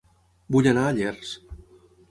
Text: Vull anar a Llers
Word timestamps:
Vull 0.55 0.69
anar 0.71 0.87
a 0.87 0.97
Llers 1.01 1.37